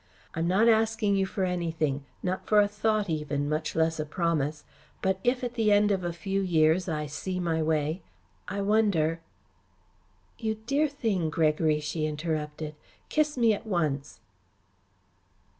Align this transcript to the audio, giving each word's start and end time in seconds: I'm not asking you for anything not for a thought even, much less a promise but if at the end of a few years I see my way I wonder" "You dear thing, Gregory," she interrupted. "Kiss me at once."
I'm 0.33 0.47
not 0.47 0.67
asking 0.67 1.15
you 1.15 1.27
for 1.27 1.43
anything 1.43 2.05
not 2.23 2.47
for 2.47 2.59
a 2.59 2.67
thought 2.67 3.07
even, 3.07 3.47
much 3.47 3.75
less 3.75 3.99
a 3.99 4.03
promise 4.07 4.63
but 4.99 5.19
if 5.23 5.43
at 5.43 5.53
the 5.53 5.71
end 5.71 5.91
of 5.91 6.03
a 6.03 6.11
few 6.11 6.41
years 6.41 6.89
I 6.89 7.05
see 7.05 7.39
my 7.39 7.61
way 7.61 8.01
I 8.47 8.61
wonder" 8.61 9.19
"You 10.39 10.55
dear 10.65 10.87
thing, 10.87 11.29
Gregory," 11.29 11.79
she 11.81 12.07
interrupted. 12.07 12.73
"Kiss 13.09 13.37
me 13.37 13.53
at 13.53 13.67
once." 13.67 14.21